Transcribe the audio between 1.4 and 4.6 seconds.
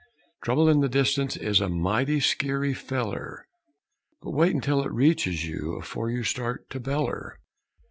a mighty skeery feller But wait